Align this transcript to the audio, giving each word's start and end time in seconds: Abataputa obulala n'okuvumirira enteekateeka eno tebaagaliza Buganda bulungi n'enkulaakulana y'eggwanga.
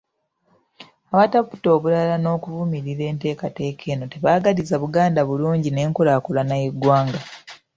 Abataputa 1.13 1.67
obulala 1.75 2.15
n'okuvumirira 2.19 3.03
enteekateeka 3.11 3.83
eno 3.93 4.05
tebaagaliza 4.11 4.75
Buganda 4.83 5.21
bulungi 5.29 5.69
n'enkulaakulana 5.71 6.53
y'eggwanga. 6.61 7.19